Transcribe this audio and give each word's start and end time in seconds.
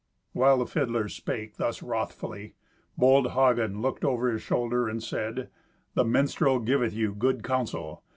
While 0.33 0.57
the 0.57 0.65
fiddler 0.65 1.07
spake 1.09 1.57
thus 1.57 1.83
wrothfully, 1.83 2.55
bold 2.97 3.33
Hagen 3.33 3.81
looked 3.83 4.03
over 4.03 4.31
his 4.31 4.41
shoulder 4.41 4.89
and 4.89 5.03
said, 5.03 5.51
"The 5.93 6.03
minstrel 6.03 6.57
giveth 6.57 6.95
you 6.95 7.13
good 7.13 7.43
counsel. 7.43 8.03